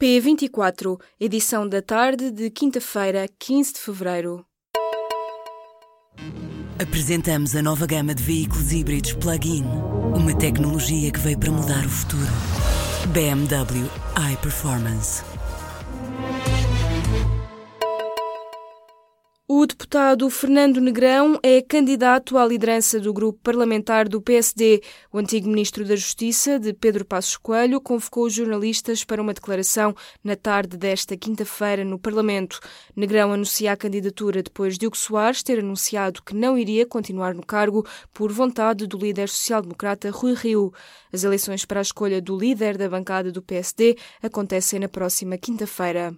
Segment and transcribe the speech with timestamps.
[0.00, 4.44] P24, edição da tarde de quinta-feira, 15 de fevereiro.
[6.78, 9.64] Apresentamos a nova gama de veículos híbridos plug-in.
[10.14, 12.30] Uma tecnologia que veio para mudar o futuro.
[13.14, 13.88] BMW
[14.34, 15.22] iPerformance.
[19.86, 24.82] Deputado Fernando Negrão é candidato à liderança do grupo parlamentar do PSD.
[25.12, 29.94] O antigo ministro da Justiça, de Pedro Passos Coelho, convocou os jornalistas para uma declaração
[30.24, 32.58] na tarde desta quinta-feira no Parlamento.
[32.96, 37.46] Negrão anuncia a candidatura depois de Hugo Soares ter anunciado que não iria continuar no
[37.46, 40.72] cargo por vontade do líder social-democrata Rui Rio.
[41.12, 46.12] As eleições para a escolha do líder da bancada do PSD acontecem na próxima quinta-feira.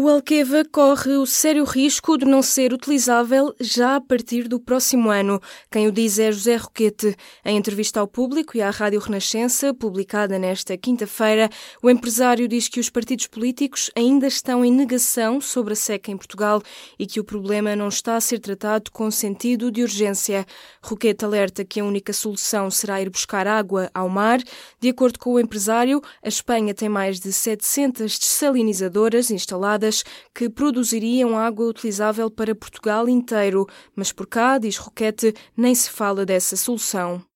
[0.00, 5.10] O Alqueva corre o sério risco de não ser utilizável já a partir do próximo
[5.10, 5.40] ano.
[5.68, 7.16] Quem o diz é José Roquete.
[7.44, 11.50] Em entrevista ao público e à Rádio Renascença, publicada nesta quinta-feira,
[11.82, 16.16] o empresário diz que os partidos políticos ainda estão em negação sobre a seca em
[16.16, 16.62] Portugal
[16.96, 20.46] e que o problema não está a ser tratado com sentido de urgência.
[20.80, 24.38] Roquete alerta que a única solução será ir buscar água ao mar.
[24.78, 29.87] De acordo com o empresário, a Espanha tem mais de 700 desalinizadoras instaladas
[30.34, 36.24] que produziriam água utilizável para Portugal inteiro, mas por cá, diz Roquete, nem se fala
[36.24, 37.27] dessa solução.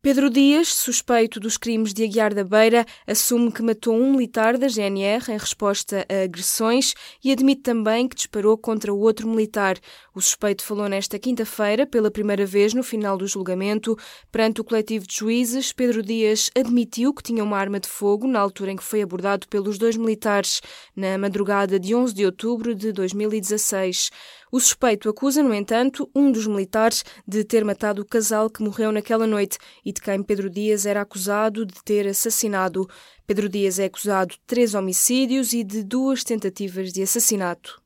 [0.00, 4.68] Pedro Dias, suspeito dos crimes de Aguiar da Beira, assume que matou um militar da
[4.68, 9.76] GNR em resposta a agressões e admite também que disparou contra outro militar.
[10.14, 13.98] O suspeito falou nesta quinta-feira, pela primeira vez no final do julgamento,
[14.30, 15.72] perante o coletivo de juízes.
[15.72, 19.48] Pedro Dias admitiu que tinha uma arma de fogo na altura em que foi abordado
[19.48, 20.60] pelos dois militares,
[20.94, 24.10] na madrugada de 11 de outubro de 2016.
[24.50, 28.90] O suspeito acusa, no entanto, um dos militares de ter matado o casal que morreu
[28.90, 32.88] naquela noite e de quem Pedro Dias era acusado de ter assassinado.
[33.26, 37.82] Pedro Dias é acusado de três homicídios e de duas tentativas de assassinato.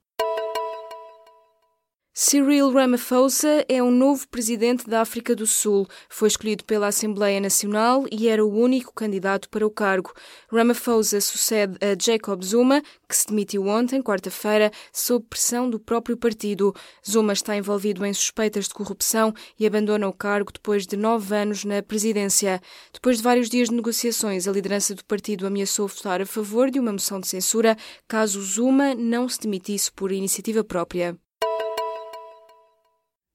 [2.14, 5.88] Cyril Ramaphosa é o novo presidente da África do Sul.
[6.10, 10.12] Foi escolhido pela Assembleia Nacional e era o único candidato para o cargo.
[10.52, 16.74] Ramaphosa sucede a Jacob Zuma, que se demitiu ontem, quarta-feira, sob pressão do próprio partido.
[17.02, 21.64] Zuma está envolvido em suspeitas de corrupção e abandona o cargo depois de nove anos
[21.64, 22.60] na presidência.
[22.92, 26.78] Depois de vários dias de negociações, a liderança do partido ameaçou votar a favor de
[26.78, 27.74] uma moção de censura
[28.06, 31.18] caso Zuma não se demitisse por iniciativa própria.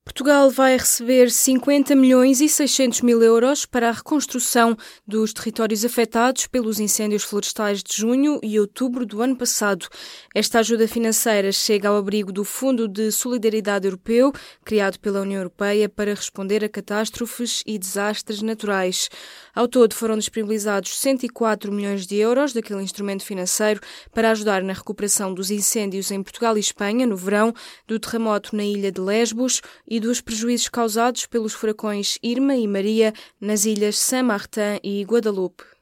[0.07, 4.75] Portugal vai receber 50 milhões e 600 mil euros para a reconstrução
[5.06, 9.85] dos territórios afetados pelos incêndios florestais de junho e outubro do ano passado.
[10.34, 14.31] Esta ajuda financeira chega ao abrigo do Fundo de Solidariedade Europeu,
[14.63, 19.09] criado pela União Europeia para responder a catástrofes e desastres naturais.
[19.53, 23.81] Ao todo foram disponibilizados 104 milhões de euros daquele instrumento financeiro
[24.13, 27.53] para ajudar na recuperação dos incêndios em Portugal e Espanha no verão,
[27.85, 32.68] do terremoto na ilha de Lesbos e e dos prejuízos causados pelos furacões Irma e
[32.68, 35.77] Maria nas ilhas Saint-Martin e Guadalupe.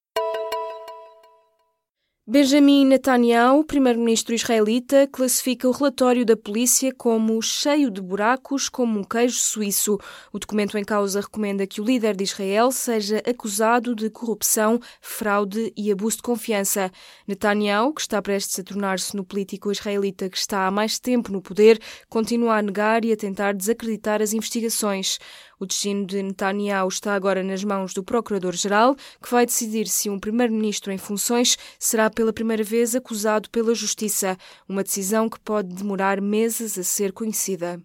[2.27, 9.03] Benjamin Netanyahu, primeiro-ministro israelita, classifica o relatório da polícia como cheio de buracos como um
[9.03, 9.99] queijo suíço.
[10.33, 15.71] O documento em causa recomenda que o líder de Israel seja acusado de corrupção, fraude
[15.77, 16.91] e abuso de confiança.
[17.27, 21.43] Netanyahu, que está prestes a tornar-se no político israelita que está há mais tempo no
[21.43, 25.19] poder, continua a negar e a tentar desacreditar as investigações.
[25.65, 30.19] O destino de Netanyahu está agora nas mãos do Procurador-Geral, que vai decidir se um
[30.19, 34.37] primeiro-ministro em funções será pela primeira vez acusado pela Justiça,
[34.69, 37.81] uma decisão que pode demorar meses a ser conhecida.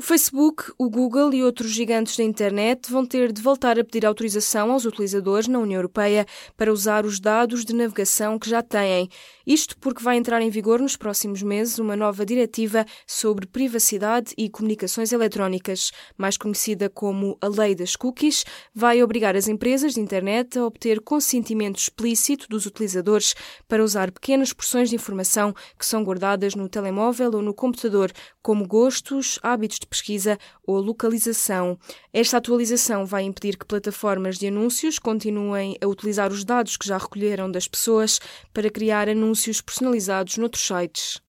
[0.00, 4.06] O Facebook, o Google e outros gigantes da internet vão ter de voltar a pedir
[4.06, 6.24] autorização aos utilizadores na União Europeia
[6.56, 9.08] para usar os dados de navegação que já têm.
[9.48, 14.50] Isto porque vai entrar em vigor nos próximos meses uma nova diretiva sobre privacidade e
[14.50, 18.44] comunicações eletrónicas, mais conhecida como a Lei das Cookies,
[18.74, 23.34] vai obrigar as empresas de internet a obter consentimento explícito dos utilizadores
[23.66, 28.12] para usar pequenas porções de informação que são guardadas no telemóvel ou no computador,
[28.42, 31.78] como gostos, hábitos de pesquisa ou localização.
[32.12, 36.98] Esta atualização vai impedir que plataformas de anúncios continuem a utilizar os dados que já
[36.98, 38.20] recolheram das pessoas
[38.52, 41.20] para criar anúncios personalizados noutros sites.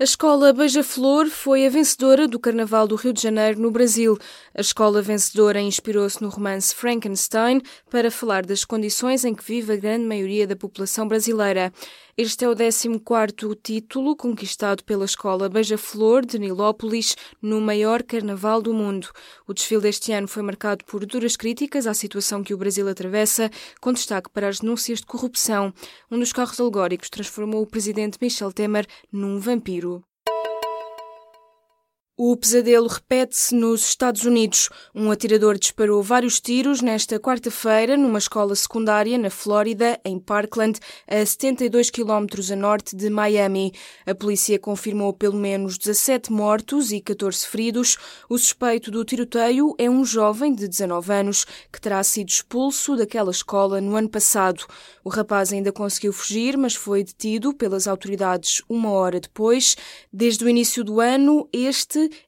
[0.00, 4.16] A escola Beija-Flor foi a vencedora do Carnaval do Rio de Janeiro no Brasil.
[4.54, 7.60] A escola vencedora inspirou-se no romance Frankenstein
[7.90, 11.72] para falar das condições em que vive a grande maioria da população brasileira.
[12.16, 18.72] Este é o 14º título conquistado pela escola Beija-Flor de Nilópolis no maior carnaval do
[18.74, 19.08] mundo.
[19.48, 23.50] O desfile deste ano foi marcado por duras críticas à situação que o Brasil atravessa,
[23.80, 25.72] com destaque para as denúncias de corrupção.
[26.08, 29.87] Um dos carros alegóricos transformou o presidente Michel Temer num vampiro.
[32.20, 34.68] O pesadelo repete-se nos Estados Unidos.
[34.92, 41.24] Um atirador disparou vários tiros nesta quarta-feira numa escola secundária na Flórida, em Parkland, a
[41.24, 43.72] 72 quilómetros a norte de Miami.
[44.04, 47.96] A polícia confirmou pelo menos 17 mortos e 14 feridos.
[48.28, 53.30] O suspeito do tiroteio é um jovem de 19 anos que terá sido expulso daquela
[53.30, 54.66] escola no ano passado.
[55.04, 59.76] O rapaz ainda conseguiu fugir, mas foi detido pelas autoridades uma hora depois.
[60.12, 61.48] Desde o início do ano,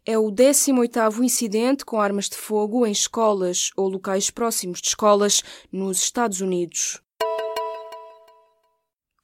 [0.05, 5.43] é o 18º incidente com armas de fogo em escolas ou locais próximos de escolas
[5.73, 7.01] nos Estados Unidos.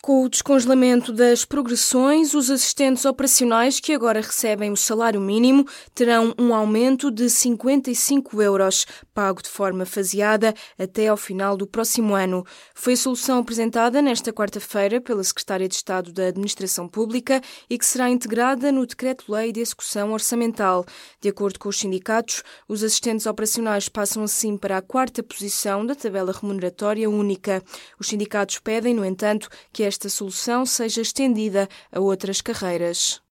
[0.06, 6.32] Com o descongelamento das progressões, os assistentes operacionais que agora recebem o salário mínimo terão
[6.38, 12.46] um aumento de 55 euros, pago de forma faseada até ao final do próximo ano.
[12.72, 17.84] Foi a solução apresentada nesta quarta-feira pela Secretária de Estado da Administração Pública e que
[17.84, 20.86] será integrada no Decreto-Lei de Execução Orçamental.
[21.20, 25.96] De acordo com os sindicatos, os assistentes operacionais passam assim para a quarta posição da
[25.96, 27.60] tabela remuneratória única.
[27.98, 33.25] Os sindicatos pedem, no entanto, que esta esta solução seja estendida a outras carreiras.